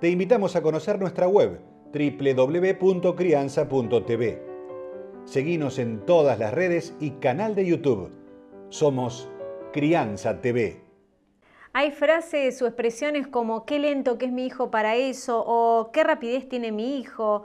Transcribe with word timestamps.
te 0.00 0.08
invitamos 0.08 0.54
a 0.54 0.62
conocer 0.62 1.00
nuestra 1.00 1.26
web 1.26 1.58
www.crianza.tv. 1.92 4.42
Seguimos 5.24 5.80
en 5.80 6.06
todas 6.06 6.38
las 6.38 6.54
redes 6.54 6.94
y 7.00 7.10
canal 7.12 7.56
de 7.56 7.66
YouTube. 7.66 8.12
Somos 8.68 9.28
Crianza 9.72 10.40
TV. 10.40 10.84
Hay 11.72 11.90
frases 11.90 12.62
o 12.62 12.66
expresiones 12.66 13.26
como 13.26 13.66
qué 13.66 13.80
lento 13.80 14.18
que 14.18 14.26
es 14.26 14.32
mi 14.32 14.46
hijo 14.46 14.70
para 14.70 14.94
eso 14.94 15.42
o 15.44 15.90
qué 15.92 16.04
rapidez 16.04 16.48
tiene 16.48 16.70
mi 16.70 16.98
hijo. 16.98 17.42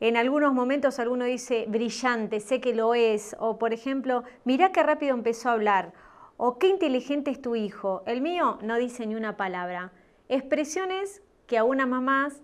En 0.00 0.16
algunos 0.16 0.52
momentos 0.52 0.98
alguno 0.98 1.24
dice 1.24 1.66
brillante, 1.68 2.40
sé 2.40 2.60
que 2.60 2.74
lo 2.74 2.94
es. 2.94 3.36
O 3.38 3.58
por 3.58 3.72
ejemplo, 3.72 4.24
mirá 4.44 4.72
qué 4.72 4.82
rápido 4.82 5.14
empezó 5.14 5.50
a 5.50 5.52
hablar. 5.52 5.92
O 6.36 6.58
qué 6.58 6.66
inteligente 6.66 7.30
es 7.30 7.40
tu 7.40 7.54
hijo. 7.54 8.02
El 8.06 8.22
mío 8.22 8.58
no 8.60 8.76
dice 8.76 9.06
ni 9.06 9.14
una 9.14 9.36
palabra. 9.36 9.92
Expresiones 10.28 11.22
que 11.46 11.58
a 11.58 11.64
unas 11.64 11.88
mamás 11.88 12.42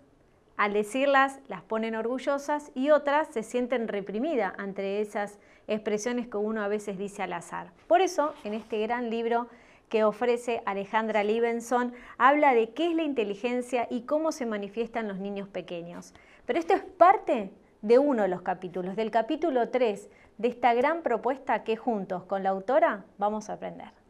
al 0.57 0.73
decirlas 0.73 1.41
las 1.49 1.63
ponen 1.63 1.95
orgullosas 1.95 2.71
y 2.75 2.91
otras 2.91 3.29
se 3.29 3.43
sienten 3.43 3.89
reprimidas 3.89 4.53
ante 4.59 5.01
esas 5.01 5.39
expresiones 5.67 6.29
que 6.29 6.37
uno 6.37 6.63
a 6.63 6.69
veces 6.69 6.99
dice 6.99 7.23
al 7.23 7.33
azar. 7.33 7.73
Por 7.87 8.01
eso, 8.01 8.35
en 8.45 8.55
este 8.55 8.79
gran 8.81 9.11
libro 9.11 9.49
que 9.89 10.05
ofrece 10.05 10.63
Alejandra 10.65 11.25
Libenson, 11.25 11.93
habla 12.17 12.55
de 12.55 12.71
qué 12.71 12.89
es 12.91 12.97
la 12.97 13.03
inteligencia 13.03 13.87
y 13.91 14.03
cómo 14.03 14.33
se 14.33 14.47
manifiesta 14.47 15.01
en 15.01 15.09
los 15.09 15.19
niños 15.19 15.49
pequeños. 15.49 16.15
Pero 16.47 16.59
esto 16.59 16.75
es 16.75 16.83
parte 16.83 17.51
de 17.83 17.99
uno 17.99 18.23
de 18.23 18.29
los 18.29 18.43
capítulos, 18.43 18.97
del 18.97 19.11
capítulo 19.11 19.69
3 19.69 20.09
de 20.39 20.49
esta 20.49 20.73
gran 20.75 21.03
propuesta 21.03 21.65
que 21.65 21.77
juntos 21.77 22.25
con 22.25 22.43
la 22.43 22.51
autora 22.51 23.05
vamos 23.19 23.51
a 23.51 23.55
aprender. 23.55 24.02